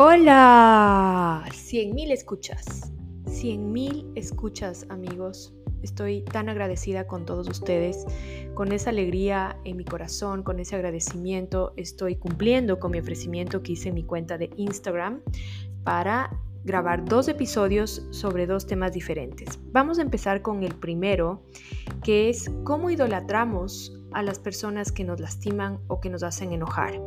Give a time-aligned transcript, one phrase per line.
[0.00, 2.92] Hola, 100.000 escuchas.
[3.24, 5.52] 100.000 escuchas, amigos.
[5.82, 8.06] Estoy tan agradecida con todos ustedes,
[8.54, 11.72] con esa alegría en mi corazón, con ese agradecimiento.
[11.76, 15.20] Estoy cumpliendo con mi ofrecimiento que hice en mi cuenta de Instagram
[15.82, 16.30] para
[16.62, 19.58] grabar dos episodios sobre dos temas diferentes.
[19.72, 21.42] Vamos a empezar con el primero,
[22.04, 27.00] que es cómo idolatramos a las personas que nos lastiman o que nos hacen enojar.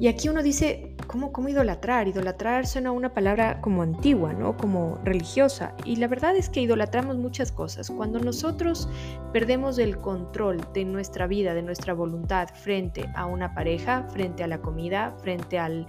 [0.00, 2.06] Y aquí uno dice, ¿cómo, ¿cómo idolatrar?
[2.06, 4.56] Idolatrar suena una palabra como antigua, ¿no?
[4.56, 5.74] Como religiosa.
[5.84, 7.90] Y la verdad es que idolatramos muchas cosas.
[7.90, 8.88] Cuando nosotros
[9.32, 14.46] perdemos el control de nuestra vida, de nuestra voluntad frente a una pareja, frente a
[14.46, 15.88] la comida, frente al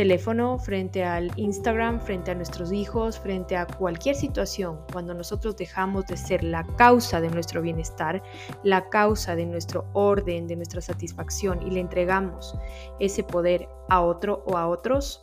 [0.00, 6.06] teléfono, frente al Instagram, frente a nuestros hijos, frente a cualquier situación, cuando nosotros dejamos
[6.06, 8.22] de ser la causa de nuestro bienestar,
[8.64, 12.56] la causa de nuestro orden, de nuestra satisfacción y le entregamos
[12.98, 15.22] ese poder a otro o a otros,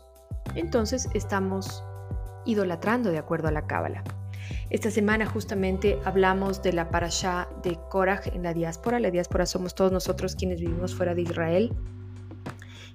[0.53, 1.83] entonces estamos
[2.45, 4.03] idolatrando de acuerdo a la cábala.
[4.69, 8.99] Esta semana justamente hablamos de la parashá de Korach en la diáspora.
[8.99, 11.75] La diáspora somos todos nosotros quienes vivimos fuera de Israel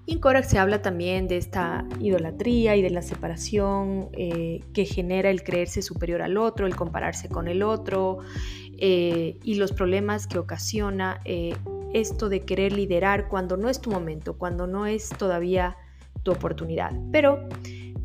[0.04, 4.84] y en Korak se habla también de esta idolatría y de la separación eh, que
[4.84, 8.18] genera el creerse superior al otro, el compararse con el otro
[8.78, 11.54] eh, y los problemas que ocasiona eh,
[11.94, 15.76] esto de querer liderar cuando no es tu momento, cuando no es todavía
[16.24, 16.92] tu oportunidad.
[17.12, 17.48] Pero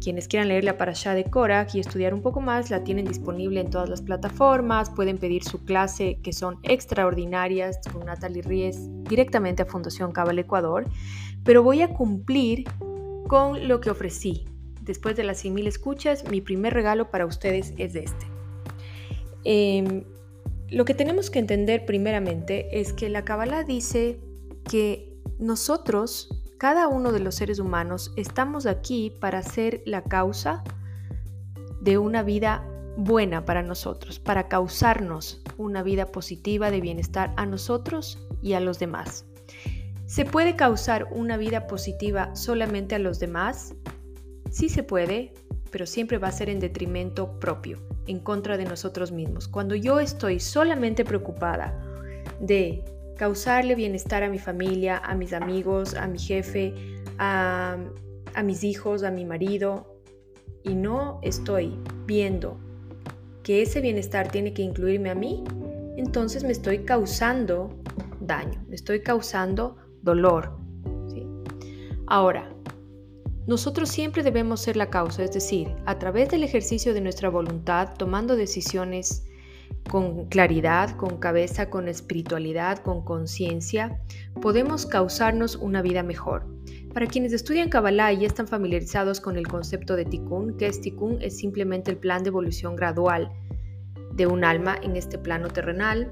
[0.02, 3.60] quienes quieran leer la parasha de Korak y estudiar un poco más, la tienen disponible
[3.60, 9.64] en todas las plataformas, pueden pedir su clase que son extraordinarias con Natalie Ries directamente
[9.64, 10.86] a Fundación Cabal Ecuador
[11.48, 12.66] pero voy a cumplir
[13.30, 14.44] con lo que ofrecí.
[14.82, 18.26] Después de las 100.000 escuchas, mi primer regalo para ustedes es este.
[19.46, 20.04] Em,
[20.70, 24.20] lo que tenemos que entender primeramente es que la Kabbalah dice
[24.70, 30.64] que nosotros, cada uno de los seres humanos, estamos aquí para ser la causa
[31.82, 32.68] de una vida
[32.98, 38.80] buena para nosotros, para causarnos una vida positiva de bienestar a nosotros y a los
[38.80, 39.26] demás.
[40.06, 43.76] ¿Se puede causar una vida positiva solamente a los demás?
[44.50, 45.34] Sí se puede,
[45.70, 47.78] pero siempre va a ser en detrimento propio,
[48.08, 49.48] en contra de nosotros mismos.
[49.48, 51.80] Cuando yo estoy solamente preocupada
[52.40, 52.84] de
[53.18, 56.74] causarle bienestar a mi familia, a mis amigos, a mi jefe,
[57.18, 57.78] a,
[58.44, 60.02] mis hijos, a mi marido,
[60.64, 62.60] y no estoy viendo
[63.44, 65.44] que ese bienestar tiene que incluirme a mí,
[65.98, 67.76] entonces me estoy causando
[68.22, 70.58] daño, me estoy causando dolor.
[72.06, 72.50] Ahora,
[73.48, 77.96] nosotros siempre debemos ser la causa, es decir, a través del ejercicio de nuestra voluntad,
[77.98, 79.27] tomando decisiones
[79.88, 84.00] con claridad, con cabeza, con espiritualidad, con conciencia,
[84.42, 86.46] podemos causarnos una vida mejor.
[86.94, 91.22] Para quienes estudian Kabbalah y están familiarizados con el concepto de Tikkun, que es Tikkun,
[91.22, 93.32] es simplemente el plan de evolución gradual
[94.14, 96.12] de un alma en este plano terrenal,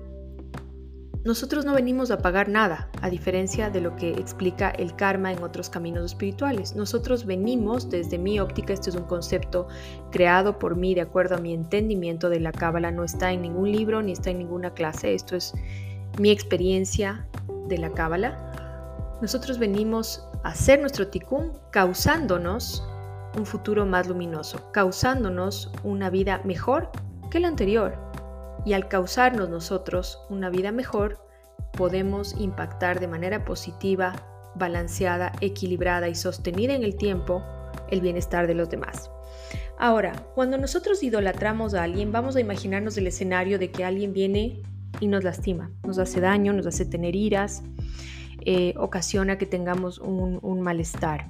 [1.25, 5.41] nosotros no venimos a pagar nada, a diferencia de lo que explica el karma en
[5.41, 6.75] otros caminos espirituales.
[6.75, 9.68] Nosotros venimos, desde mi óptica, este es un concepto
[10.12, 13.72] creado por mí de acuerdo a mi entendimiento de la cábala, no está en ningún
[13.72, 15.56] libro ni está en ninguna clase, esto es
[16.19, 17.28] mi experiencia
[17.68, 19.18] de la cábala.
[19.19, 22.88] Nosotros venimos a hacer nuestro tikkun causándonos
[23.36, 26.92] un futuro más luminoso, causándonos una vida mejor
[27.31, 28.05] que la anterior
[28.66, 31.20] y al causarnos nosotros una vida mejor,
[31.74, 34.14] podemos impactar de manera positiva,
[34.56, 37.44] balanceada, equilibrada y sostenida en el tiempo
[37.90, 39.12] el bienestar de los demás.
[39.78, 44.62] Ahora, cuando nosotros idolatramos a alguien, vamos a imaginarnos el escenario de que alguien viene
[45.00, 47.62] y nos lastima, nos hace daño, nos hace tener iras,
[48.46, 51.28] eh, ocasiona que tengamos un, un malestar.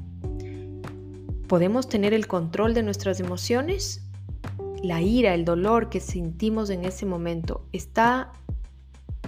[1.47, 4.04] ¿Podemos tener el control de nuestras emociones?
[4.84, 8.31] La ira, el dolor que sentimos en ese momento está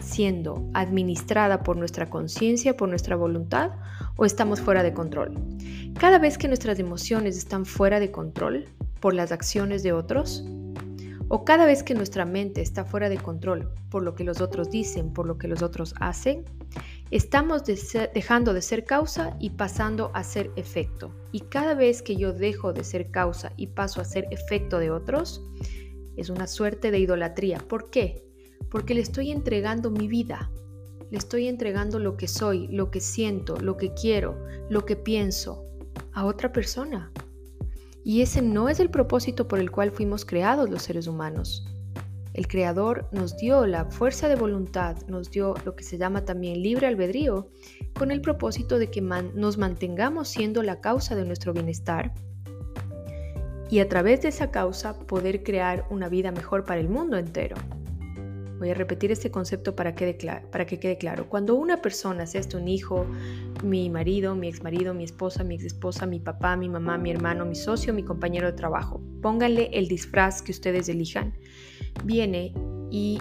[0.01, 3.71] siendo administrada por nuestra conciencia, por nuestra voluntad
[4.15, 5.37] o estamos fuera de control.
[5.99, 8.65] Cada vez que nuestras emociones están fuera de control
[8.99, 10.43] por las acciones de otros,
[11.29, 14.69] o cada vez que nuestra mente está fuera de control por lo que los otros
[14.69, 16.45] dicen, por lo que los otros hacen,
[17.11, 21.13] estamos dejando de ser causa y pasando a ser efecto.
[21.31, 24.91] Y cada vez que yo dejo de ser causa y paso a ser efecto de
[24.91, 25.43] otros,
[26.15, 27.59] es una suerte de idolatría.
[27.59, 28.23] ¿Por qué?
[28.69, 30.51] Porque le estoy entregando mi vida,
[31.11, 34.37] le estoy entregando lo que soy, lo que siento, lo que quiero,
[34.69, 35.65] lo que pienso
[36.13, 37.11] a otra persona.
[38.07, 41.65] Y ese no es el propósito por el cual fuimos creados los seres humanos.
[42.33, 46.63] El Creador nos dio la fuerza de voluntad, nos dio lo que se llama también
[46.63, 47.49] libre albedrío,
[47.99, 52.13] con el propósito de que nos mantengamos siendo la causa de nuestro bienestar
[53.69, 57.57] y a través de esa causa poder crear una vida mejor para el mundo entero.
[58.59, 61.29] Voy a repetir este concepto para que, quede claro.
[61.29, 63.05] Cuando una persona, sea esto un hijo,
[63.63, 67.11] mi marido, mi ex marido, mi esposa, mi ex esposa, mi papá, mi mamá, mi
[67.11, 71.33] hermano, mi socio, mi compañero de trabajo, pónganle el disfraz que ustedes elijan,
[72.03, 72.53] viene
[72.91, 73.19] y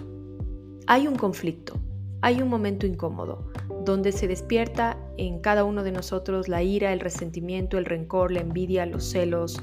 [0.87, 1.81] hay un conflicto,
[2.23, 3.51] hay un momento incómodo,
[3.85, 8.41] donde se despierta en cada uno de nosotros la ira, el resentimiento, el rencor, la
[8.41, 9.61] envidia, los celos,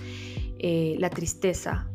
[0.60, 1.90] eh, la tristeza,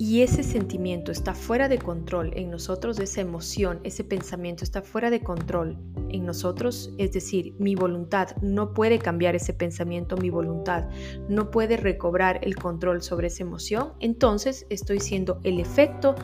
[0.00, 5.10] y ese sentimiento está fuera de control en nosotros, esa emoción, ese pensamiento está fuera
[5.10, 5.76] de control
[6.08, 10.84] en nosotros, es decir, mi voluntad no puede cambiar ese pensamiento, mi voluntad
[11.28, 16.14] no puede recobrar el control sobre esa emoción, entonces estoy siendo el efecto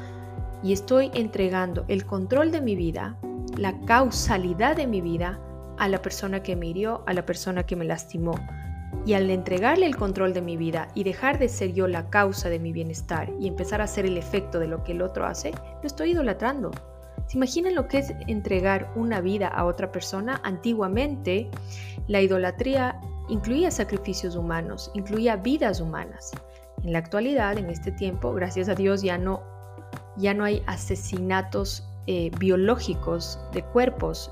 [0.62, 3.19] y estoy entregando el control de mi vida,
[3.59, 5.41] la causalidad de mi vida
[5.79, 8.35] a la persona que me hirió, a la persona que me lastimó,
[9.06, 12.49] y al entregarle el control de mi vida y dejar de ser yo la causa
[12.49, 15.50] de mi bienestar y empezar a ser el efecto de lo que el otro hace,
[15.50, 16.70] lo estoy idolatrando.
[17.26, 20.41] ¿Se imaginan lo que es entregar una vida a otra persona?
[20.44, 21.50] Antiguamente,
[22.06, 26.32] la idolatría incluía sacrificios humanos, incluía vidas humanas.
[26.82, 29.43] En la actualidad, en este tiempo, gracias a Dios, ya no,
[30.17, 34.31] ya no hay asesinatos eh, biológicos de cuerpos,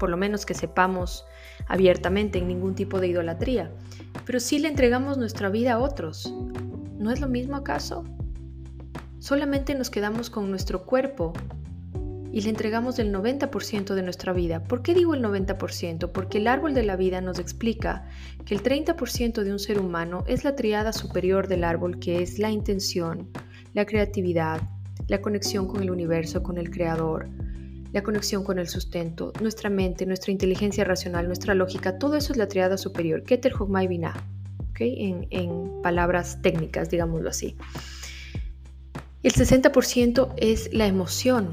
[0.00, 1.24] por lo menos que sepamos
[1.66, 3.70] abiertamente, en ningún tipo de idolatría.
[4.24, 6.32] Pero si le entregamos nuestra vida a otros.
[6.98, 8.04] ¿No es lo mismo acaso?
[9.18, 11.32] Solamente nos quedamos con nuestro cuerpo
[12.32, 14.62] y le entregamos el 90% de nuestra vida.
[14.62, 16.12] ¿Por qué digo el 90%?
[16.12, 18.06] Porque el árbol de la vida nos explica
[18.44, 22.38] que el 30% de un ser humano es la triada superior del árbol que es
[22.38, 23.30] la intención,
[23.72, 24.60] la creatividad,
[25.08, 27.30] la conexión con el universo, con el creador,
[27.96, 32.36] la conexión con el sustento, nuestra mente, nuestra inteligencia racional, nuestra lógica, todo eso es
[32.36, 34.12] la triada superior, Keter, Hogmai, Binah,
[34.78, 37.56] en, en palabras técnicas, digámoslo así.
[39.22, 41.48] El 60% es la emoción,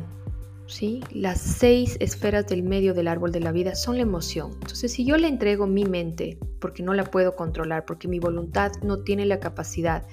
[1.12, 4.52] Las seis esferas del medio del árbol de la vida son la emoción.
[4.54, 8.72] Entonces, si yo le entrego mi mente, porque no la puedo controlar, porque mi voluntad
[8.82, 10.08] no tiene la capacidad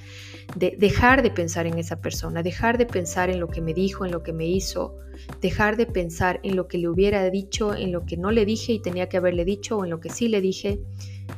[0.56, 4.04] de dejar de pensar en esa persona, dejar de pensar en lo que me dijo,
[4.04, 4.98] en lo que me hizo,
[5.40, 8.72] dejar de pensar en lo que le hubiera dicho, en lo que no le dije
[8.72, 10.80] y tenía que haberle dicho o en lo que sí le dije,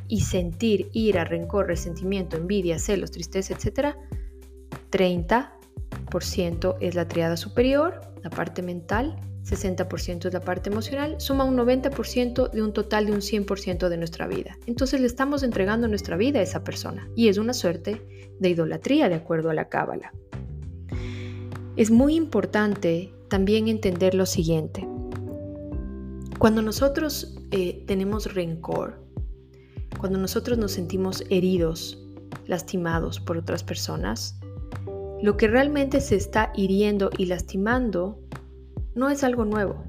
[0.07, 3.95] y sentir ira, rencor, resentimiento, envidia, celos, tristeza, etc.,
[4.91, 11.57] 30% es la triada superior, la parte mental, 60% es la parte emocional, suma un
[11.57, 14.57] 90% de un total de un 100% de nuestra vida.
[14.65, 18.01] Entonces le estamos entregando nuestra vida a esa persona y es una suerte
[18.39, 20.13] de idolatría de acuerdo a la cábala.
[21.75, 24.87] Es muy importante también entender lo siguiente.
[26.39, 29.03] Cuando nosotros eh, tenemos rencor,
[29.99, 31.99] cuando nosotros nos sentimos heridos,
[32.47, 34.39] lastimados por otras personas,
[35.23, 38.19] lo que realmente se está hiriendo y lastimando
[38.93, 39.81] no es algo nuevo,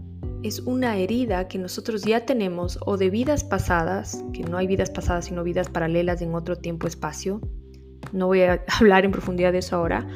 [0.44, 4.90] es una herida que nosotros ya tenemos o de vidas pasadas, que no hay vidas
[4.90, 7.40] pasadas sino vidas paralelas en otro tiempo-espacio.
[8.12, 10.06] No voy a hablar en profundidad de eso ahora.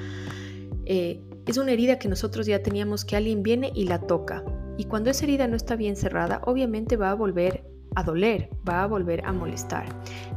[0.86, 4.44] Eh, es una herida que nosotros ya teníamos que alguien viene y la toca.
[4.76, 7.64] Y cuando esa herida no está bien cerrada, obviamente va a volver
[7.96, 9.86] a doler, va a volver a molestar.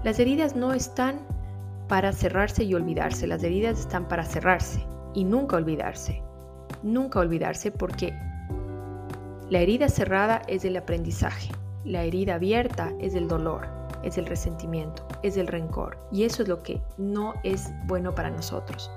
[0.04, 1.20] Las heridas no están
[1.92, 4.82] para cerrarse y olvidarse, las heridas están para cerrarse
[5.14, 6.24] y nunca olvidarse.
[6.84, 8.18] Nunca olvidarse porque
[9.50, 11.52] la herida cerrada es del aprendizaje,
[11.84, 13.68] la herida abierta es del dolor,
[14.04, 18.30] es del resentimiento, es del rencor y eso es lo que no es bueno para
[18.30, 18.90] nosotros.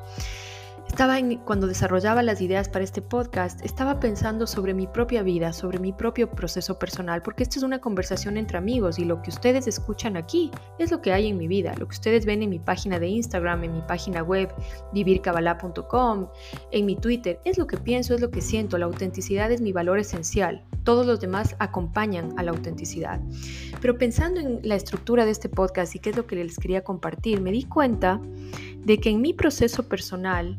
[0.95, 5.81] Estaba cuando desarrollaba las ideas para este podcast, estaba pensando sobre mi propia vida, sobre
[5.81, 9.67] mi propio proceso personal, porque esto es una conversación entre amigos y lo que ustedes
[9.67, 12.61] escuchan aquí es lo que hay en mi vida, lo que ustedes ven en mi
[12.61, 14.55] página de Instagram, en mi página web,
[14.93, 16.29] vivirkabala.com,
[16.71, 19.73] en mi Twitter, es lo que pienso, es lo que siento, la autenticidad es mi
[19.73, 20.65] valor esencial.
[20.85, 23.21] Todos los demás acompañan a la autenticidad.
[23.81, 26.85] Pero pensando en la estructura de este podcast y qué es lo que les quería
[26.85, 28.21] compartir, me di cuenta
[28.85, 30.57] de que en mi proceso personal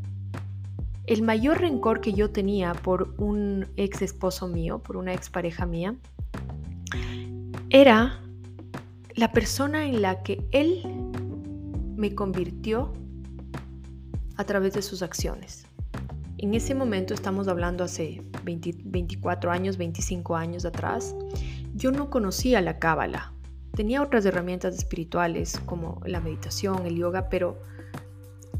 [1.07, 5.65] el mayor rencor que yo tenía por un ex esposo mío, por una ex pareja
[5.65, 5.95] mía,
[7.69, 8.21] era
[9.15, 10.81] la persona en la que él
[11.95, 12.93] me convirtió
[14.37, 15.65] a través de sus acciones.
[16.37, 21.15] En ese momento estamos hablando hace 24 años, 25 años atrás.
[21.73, 23.31] Yo no conocía la cábala.
[23.73, 27.61] Tenía otras herramientas espirituales como la meditación, el yoga, pero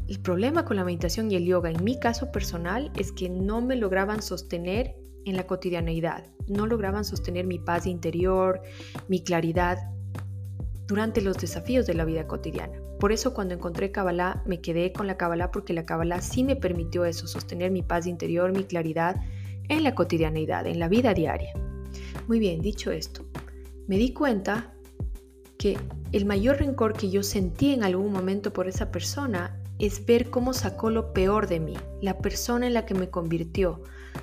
[0.08, 3.60] el problema con la meditación y el yoga, en mi caso personal, es que no
[3.60, 4.94] me lograban sostener
[5.24, 8.62] en la cotidianeidad, no lograban sostener mi paz interior,
[9.08, 9.78] mi claridad.
[10.86, 12.80] durante los desafíos de la vida cotidiana.
[13.00, 16.54] Por eso cuando encontré Kabbalah me quedé con la Kabbalah porque la Kabbalah sí me
[16.54, 19.16] permitió eso, sostener mi paz interior, mi claridad
[19.68, 21.52] en la cotidianidad, en la vida diaria.
[22.28, 23.26] Muy bien, dicho esto,
[23.88, 24.72] me di cuenta
[25.58, 25.76] que
[26.12, 30.52] el mayor rencor que yo sentí en algún momento por esa persona es ver cómo
[30.52, 33.82] sacó lo peor de mí, la persona en la que me convirtió,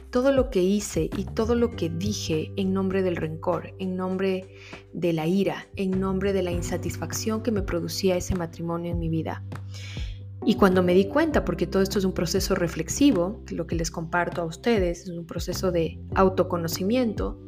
[0.09, 4.47] todo lo que hice y todo lo que dije en nombre del rencor, en nombre
[4.93, 9.09] de la ira, en nombre de la insatisfacción que me producía ese matrimonio en mi
[9.09, 9.43] vida.
[10.45, 13.91] Y cuando me di cuenta, porque todo esto es un proceso reflexivo, lo que les
[13.91, 17.39] comparto a ustedes es un proceso de autoconocimiento,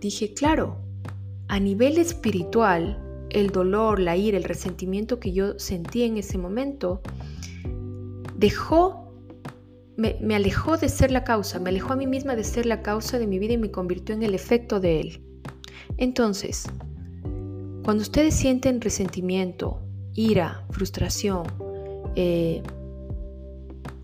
[0.00, 0.78] dije, claro,
[1.48, 3.02] a nivel espiritual,
[3.36, 7.02] el dolor, la ira, el resentimiento que yo sentí en ese momento,
[8.34, 9.12] dejó,
[9.96, 13.18] me, alejó de ser la causa, me alejó a mí misma de ser la causa
[13.18, 15.22] de mi vida y me convirtió en el efecto de él.
[15.98, 16.64] Entonces,
[17.84, 19.82] cuando ustedes sienten resentimiento,
[20.14, 21.46] ira, frustración,
[22.14, 22.62] eh,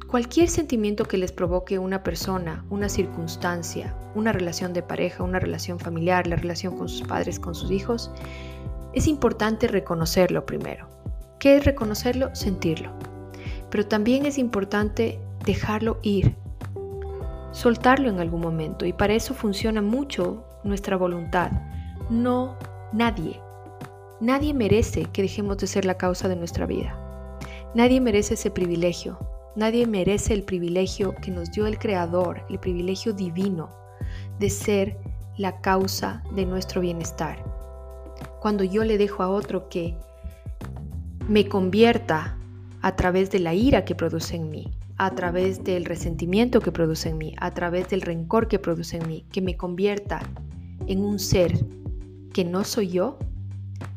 [0.08, 5.78] cualquier sentimiento que les provoque una persona, una circunstancia, una relación de pareja, una relación
[5.78, 8.10] familiar, la relación con sus padres, con sus hijos,
[8.92, 10.88] es importante reconocerlo primero.
[11.38, 12.34] ¿Qué es reconocerlo?
[12.34, 12.92] Sentirlo.
[13.70, 16.36] Pero también es importante dejarlo ir,
[17.52, 18.84] soltarlo en algún momento.
[18.84, 21.50] Y para eso funciona mucho nuestra voluntad.
[22.10, 22.56] No
[22.92, 23.40] nadie.
[24.20, 26.96] Nadie merece que dejemos de ser la causa de nuestra vida.
[27.74, 29.18] Nadie merece ese privilegio.
[29.56, 33.70] Nadie merece el privilegio que nos dio el Creador, el privilegio divino
[34.38, 34.98] de ser
[35.38, 37.61] la causa de nuestro bienestar
[38.42, 39.94] cuando yo le dejo a otro que
[41.28, 42.36] me convierta
[42.80, 47.10] a través de la ira que produce en mí, a través del resentimiento que produce
[47.10, 50.28] en mí, a través del rencor que produce en mí, que me convierta
[50.88, 51.52] en un ser
[52.34, 53.16] que no soy yo,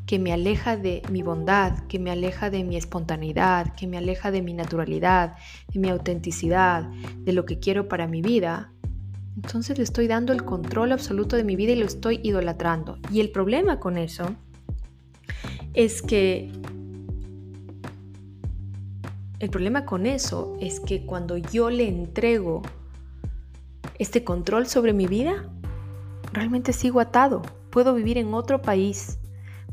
[0.06, 4.30] que me aleja de mi bondad, que me aleja de mi espontaneidad, que me aleja
[4.30, 5.38] de mi naturalidad,
[5.74, 6.84] de mi autenticidad,
[7.18, 8.72] de lo que quiero para mi vida,
[9.36, 12.98] entonces le estoy dando el control absoluto de mi vida y lo estoy idolatrando.
[13.12, 14.36] Y el problema con eso
[15.74, 16.52] es que...
[19.40, 22.62] El problema con eso es que cuando yo le entrego
[24.00, 25.50] este control sobre mi vida,
[26.32, 27.42] realmente sigo atado.
[27.70, 29.20] Puedo vivir en otro país,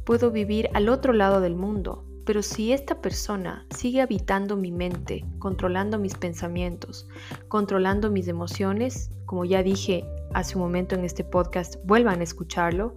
[0.04, 5.25] puedo vivir al otro lado del mundo, pero si esta persona sigue habitando mi mente,
[5.38, 7.09] controlando mis pensamientos,
[7.49, 12.97] controlando mis emociones, como ya dije hace un momento en este podcast, vuelvan a escucharlo,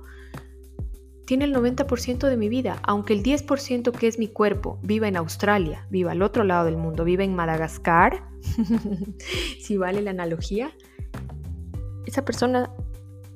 [1.26, 5.16] tiene el 90% de mi vida, aunque el 10% que es mi cuerpo viva en
[5.16, 8.28] Australia, viva al otro lado del mundo, viva en Madagascar,
[9.62, 10.74] si vale la analogía,
[12.06, 12.70] esa persona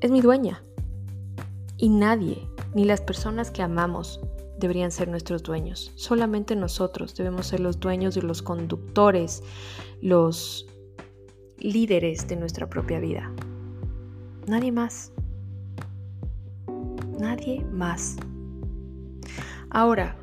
[0.01, 0.62] es mi dueña.
[1.77, 4.20] Y nadie, ni las personas que amamos,
[4.58, 5.94] deberían ser nuestros dueños.
[5.96, 9.41] Solamente nosotros debemos ser los dueños y los conductores,
[10.01, 10.68] los
[11.61, 13.31] líderes de nuestra propia vida.
[14.47, 15.11] Nadie más.
[17.19, 18.17] Nadie más.
[19.69, 20.15] Ahora,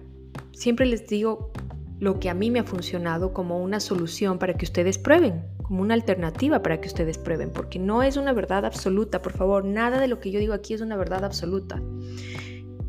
[0.52, 1.52] siempre les digo
[1.98, 5.82] lo que a mí me ha funcionado como una solución para que ustedes prueben, como
[5.82, 10.00] una alternativa para que ustedes prueben, porque no es una verdad absoluta, por favor, nada
[10.00, 11.80] de lo que yo digo aquí es una verdad absoluta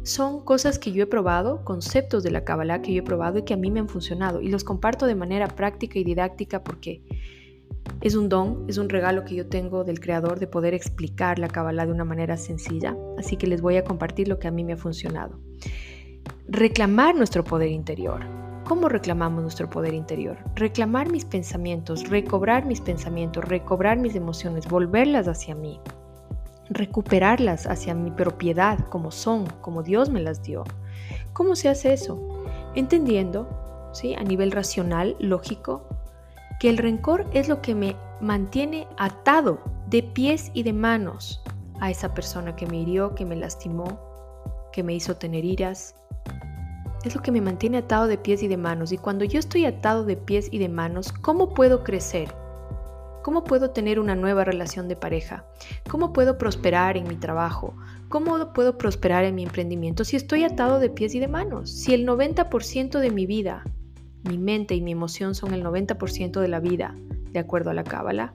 [0.07, 3.43] son cosas que yo he probado, conceptos de la Kabbalah que yo he probado y
[3.43, 4.41] que a mí me han funcionado.
[4.41, 7.01] Y los comparto de manera práctica y didáctica porque
[8.01, 11.47] es un don, es un regalo que yo tengo del Creador de poder explicar la
[11.47, 12.95] Kabbalah de una manera sencilla.
[13.17, 15.39] Así que les voy a compartir lo que a mí me ha funcionado.
[16.47, 18.25] Reclamar nuestro poder interior.
[18.65, 20.37] ¿Cómo reclamamos nuestro poder interior?
[20.55, 25.79] Reclamar mis pensamientos, recobrar mis pensamientos, recobrar mis emociones, volverlas hacia mí
[26.69, 30.63] recuperarlas hacia mi propiedad como son, como Dios me las dio.
[31.33, 32.19] ¿Cómo se hace eso?
[32.75, 34.13] Entendiendo, ¿sí?
[34.15, 35.87] a nivel racional, lógico,
[36.59, 41.41] que el rencor es lo que me mantiene atado de pies y de manos
[41.79, 43.99] a esa persona que me hirió, que me lastimó,
[44.71, 45.95] que me hizo tener iras.
[47.03, 48.91] Es lo que me mantiene atado de pies y de manos.
[48.91, 52.33] Y cuando yo estoy atado de pies y de manos, ¿cómo puedo crecer?
[53.23, 55.45] ¿Cómo puedo tener una nueva relación de pareja?
[55.89, 57.75] ¿Cómo puedo prosperar en mi trabajo?
[58.09, 61.69] ¿Cómo puedo prosperar en mi emprendimiento si estoy atado de pies y de manos?
[61.69, 63.63] Si el 90% de mi vida,
[64.23, 66.95] mi mente y mi emoción son el 90% de la vida,
[67.31, 68.33] de acuerdo a la cábala,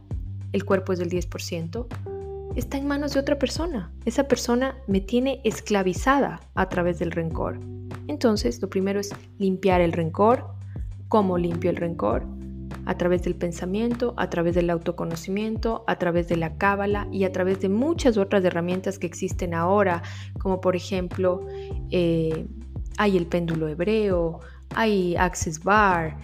[0.52, 1.86] el cuerpo es del 10%,
[2.56, 3.90] está en manos de otra persona.
[4.04, 7.58] Esa persona me tiene esclavizada a través del rencor.
[8.08, 10.46] Entonces, lo primero es limpiar el rencor.
[11.08, 12.26] ¿Cómo limpio el rencor?
[12.84, 17.32] a través del pensamiento, a través del autoconocimiento, a través de la cábala y a
[17.32, 20.02] través de muchas otras herramientas que existen ahora,
[20.40, 21.46] como por ejemplo
[21.90, 22.46] eh,
[22.98, 24.40] hay el péndulo hebreo,
[24.74, 26.16] hay Access Bar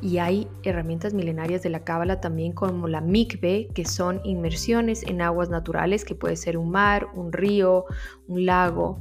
[0.00, 5.22] y hay herramientas milenarias de la cábala también como la mikve, que son inmersiones en
[5.22, 7.86] aguas naturales, que puede ser un mar, un río,
[8.28, 9.00] un lago,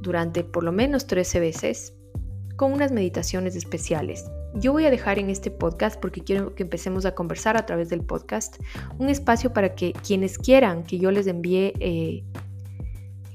[0.00, 1.94] durante por lo menos 13 veces,
[2.56, 4.24] con unas meditaciones especiales.
[4.54, 7.90] Yo voy a dejar en este podcast, porque quiero que empecemos a conversar a través
[7.90, 8.56] del podcast,
[8.98, 12.24] un espacio para que quienes quieran que yo les envíe eh,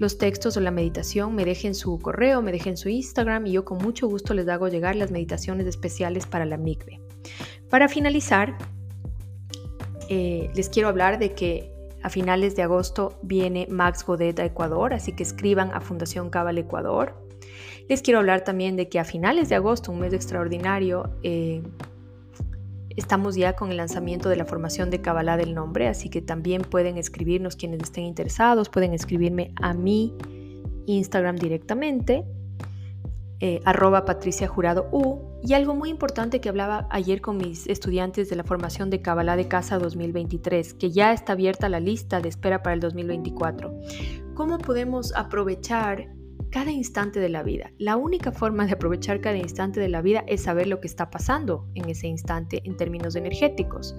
[0.01, 3.65] los textos o la meditación, me dejen su correo, me dejen su Instagram y yo
[3.65, 7.00] con mucho gusto les hago llegar las meditaciones especiales para la MICVE.
[7.70, 8.58] Para finalizar,
[10.10, 14.96] eh, les quiero hablar de que a finales de agosto viene Max Godet a Ecuador,
[14.96, 17.24] así que escriban a Fundación Cabal Ecuador.
[17.88, 21.62] Les quiero hablar también de que a finales de agosto, un mes extraordinario, eh,
[22.98, 26.62] estamos ya con el lanzamiento de la formación de Kabbalah del nombre, así que también
[26.62, 30.15] pueden escribirnos quienes estén interesados, pueden escribirme a mi
[30.86, 32.25] Instagram directamente,
[33.39, 35.19] eh, arroba Patricia Jurado U.
[35.43, 39.36] Y algo muy importante que hablaba ayer con mis estudiantes de la formación de Kabbalah
[39.36, 43.74] de Casa 2023, que ya está abierta la lista de espera para el 2024.
[44.36, 46.10] ¿Cómo podemos aprovechar
[46.51, 47.72] cada instante de la vida.
[47.77, 51.10] La única forma de aprovechar cada instante de la vida es saber lo que está
[51.10, 53.96] pasando en ese instante en términos energéticos.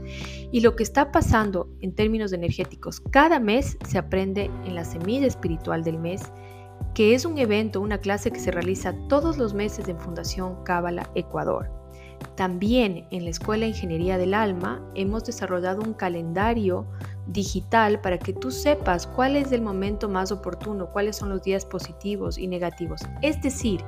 [0.52, 5.26] Y lo que está pasando en términos energéticos cada mes se aprende en la semilla
[5.26, 6.30] espiritual del mes,
[6.94, 11.10] que es un evento, una clase que se realiza todos los meses en Fundación Cábala
[11.14, 11.70] Ecuador.
[12.36, 16.86] También en la Escuela de Ingeniería del Alma hemos desarrollado un calendario
[17.26, 21.64] digital para que tú sepas cuál es el momento más oportuno, cuáles son los días
[21.64, 23.00] positivos y negativos.
[23.22, 23.82] Es decir,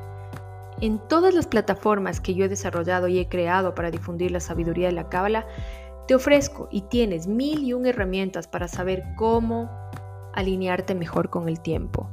[0.81, 4.88] en todas las plataformas que yo he desarrollado y he creado para difundir la sabiduría
[4.88, 5.47] de la Cábala,
[6.07, 9.71] te ofrezco y tienes mil y un herramientas para saber cómo
[10.35, 12.09] alinearte mejor con el tiempo.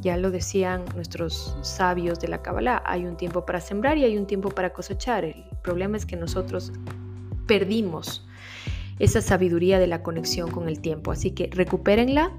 [0.00, 4.16] Ya lo decían nuestros sabios de la Cábala, hay un tiempo para sembrar y hay
[4.16, 5.24] un tiempo para cosechar.
[5.24, 6.72] El problema es que nosotros
[7.46, 8.27] perdimos
[8.98, 11.12] esa sabiduría de la conexión con el tiempo.
[11.12, 12.32] Así que recupérenla.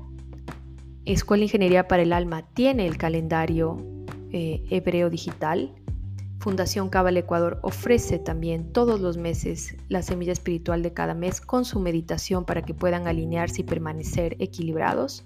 [1.05, 3.77] Escuela Ingeniería para el Alma tiene el calendario
[4.31, 5.73] eh, hebreo digital.
[6.39, 11.65] Fundación Cabal Ecuador ofrece también todos los meses la semilla espiritual de cada mes con
[11.65, 15.25] su meditación para que puedan alinearse y permanecer equilibrados.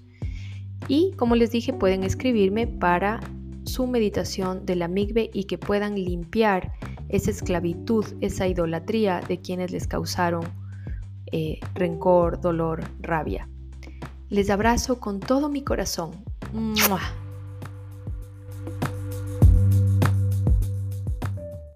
[0.88, 3.20] Y como les dije, pueden escribirme para
[3.64, 6.74] su meditación de la migbe y que puedan limpiar
[7.10, 10.44] esa esclavitud, esa idolatría de quienes les causaron
[11.34, 13.50] eh, rencor, dolor, rabia.
[14.30, 16.12] Les abrazo con todo mi corazón.